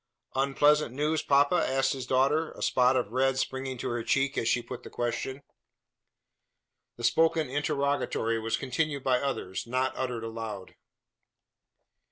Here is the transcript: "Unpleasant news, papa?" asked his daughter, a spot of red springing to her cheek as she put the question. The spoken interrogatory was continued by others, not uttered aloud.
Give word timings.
"Unpleasant 0.33 0.95
news, 0.95 1.21
papa?" 1.21 1.57
asked 1.57 1.93
his 1.93 2.07
daughter, 2.07 2.53
a 2.53 2.63
spot 2.63 2.95
of 2.95 3.11
red 3.11 3.37
springing 3.37 3.77
to 3.77 3.89
her 3.89 4.01
cheek 4.03 4.35
as 4.35 4.47
she 4.47 4.59
put 4.63 4.81
the 4.81 4.89
question. 4.89 5.43
The 6.97 7.03
spoken 7.03 7.51
interrogatory 7.51 8.39
was 8.39 8.57
continued 8.57 9.03
by 9.03 9.19
others, 9.21 9.67
not 9.67 9.93
uttered 9.95 10.23
aloud. 10.23 10.73